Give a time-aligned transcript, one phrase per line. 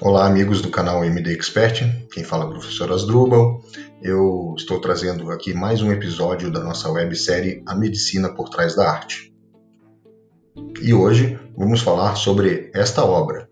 [0.00, 3.60] Olá, amigos do canal MD Expert, quem fala é o professor Asdrubal.
[4.00, 8.88] Eu estou trazendo aqui mais um episódio da nossa websérie A Medicina por Trás da
[8.88, 9.34] Arte.
[10.80, 13.50] E hoje vamos falar sobre esta obra.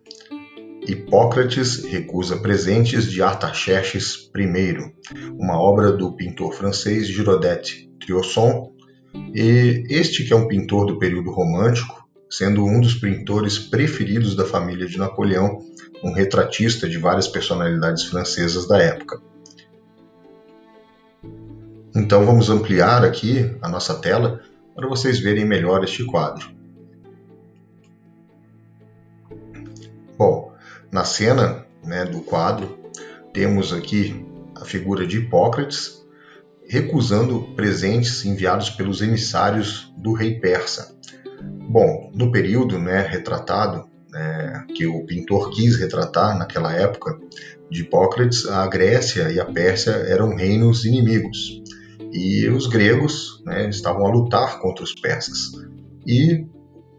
[0.87, 4.95] Hipócrates recusa presentes de Artaxerxes I,
[5.37, 8.73] uma obra do pintor francês Giraudet Triosson,
[9.35, 14.45] e este que é um pintor do período romântico, sendo um dos pintores preferidos da
[14.45, 15.65] família de Napoleão,
[16.03, 19.21] um retratista de várias personalidades francesas da época.
[21.95, 24.43] Então vamos ampliar aqui a nossa tela
[24.75, 26.55] para vocês verem melhor este quadro.
[30.19, 30.53] Bom,
[30.93, 32.79] na cena né, do quadro
[33.33, 36.05] temos aqui a figura de Hipócrates
[36.69, 40.95] recusando presentes enviados pelos emissários do rei persa.
[41.77, 47.19] Bom, no período né, retratado, né, que o pintor quis retratar naquela época
[47.71, 51.63] de Hipócrates, a Grécia e a Pérsia eram reinos inimigos
[52.11, 55.53] e os gregos né, estavam a lutar contra os persas.
[56.07, 56.47] E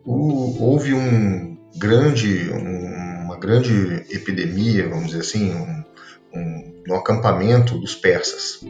[0.06, 5.84] o, houve um grande, um, uma grande epidemia, vamos dizer assim, um,
[6.36, 8.64] um, no acampamento dos persas.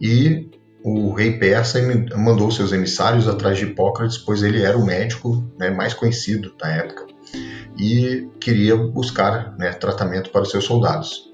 [0.00, 0.52] E
[0.84, 1.80] o rei persa
[2.16, 6.68] mandou seus emissários atrás de Hipócrates, pois ele era o médico né, mais conhecido da
[6.68, 7.06] época
[7.78, 11.32] e queria buscar né, tratamento para os seus soldados.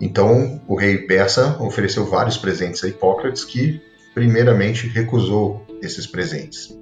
[0.00, 3.80] Então, o rei persa ofereceu vários presentes a Hipócrates, que
[4.14, 6.76] primeiramente recusou esses presentes.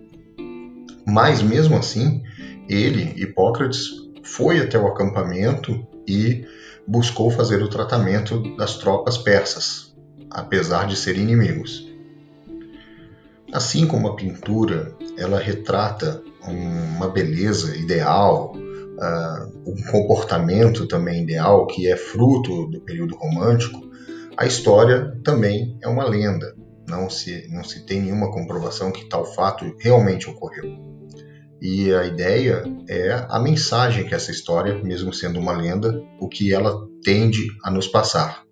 [1.07, 2.23] Mas mesmo assim,
[2.69, 3.91] ele, Hipócrates,
[4.23, 6.45] foi até o acampamento e
[6.87, 9.86] buscou fazer o tratamento das tropas persas,
[10.31, 11.87] apesar de serem inimigos.
[13.53, 21.89] Assim como a pintura, ela retrata uma beleza ideal, uh, um comportamento também ideal que
[21.91, 23.87] é fruto do período romântico,
[24.37, 26.55] a história também é uma lenda.
[26.87, 30.97] Não se, não se tem nenhuma comprovação que tal fato realmente ocorreu.
[31.61, 36.53] E a ideia é a mensagem que essa história, mesmo sendo uma lenda, o que
[36.53, 38.46] ela tende a nos passar.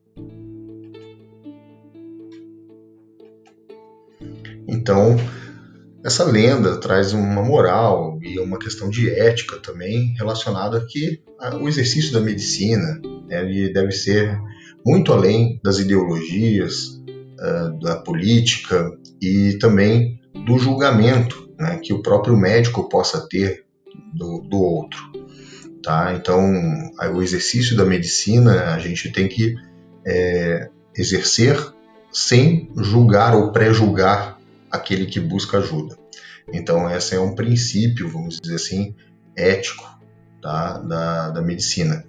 [4.67, 5.17] Então,
[6.05, 11.23] essa lenda traz uma moral e uma questão de ética também relacionada a que
[11.61, 14.39] o exercício da medicina né, ele deve ser
[14.85, 17.01] muito além das ideologias,
[17.41, 23.65] uh, da política e também do julgamento né, que o próprio médico possa ter
[24.13, 25.01] do, do outro.
[25.83, 26.15] Tá?
[26.15, 26.41] Então,
[27.15, 29.55] o exercício da medicina a gente tem que
[30.07, 31.59] é, exercer
[32.13, 34.34] sem julgar ou pré-julgar
[34.75, 35.97] aquele que busca ajuda.
[36.53, 38.95] Então, esse é um princípio, vamos dizer assim,
[39.37, 39.85] ético
[40.43, 42.05] tá, da, da medicina.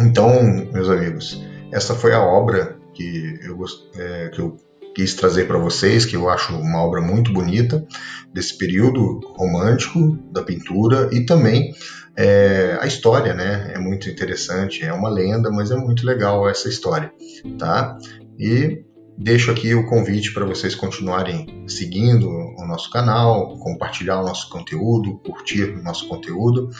[0.00, 3.58] Então, meus amigos, essa foi a obra que eu,
[3.96, 4.56] é, que eu
[4.94, 7.86] quis trazer para vocês, que eu acho uma obra muito bonita,
[8.32, 11.72] desse período romântico da pintura e também
[12.16, 13.72] é, a história, né?
[13.74, 17.12] É muito interessante, é uma lenda, mas é muito legal essa história,
[17.58, 17.96] tá?
[18.38, 18.84] E
[19.22, 25.18] Deixo aqui o convite para vocês continuarem seguindo o nosso canal, compartilhar o nosso conteúdo,
[25.18, 26.70] curtir o nosso conteúdo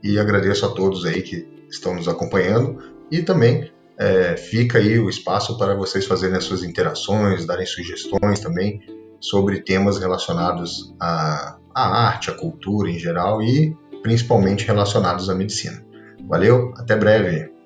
[0.00, 2.78] e agradeço a todos aí que estão nos acompanhando
[3.10, 8.38] e também é, fica aí o espaço para vocês fazerem as suas interações, darem sugestões
[8.38, 8.80] também
[9.20, 15.84] sobre temas relacionados à, à arte, à cultura em geral e principalmente relacionados à medicina.
[16.28, 17.57] Valeu, até breve!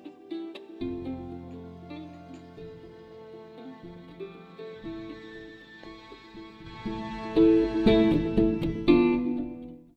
[7.35, 8.02] Música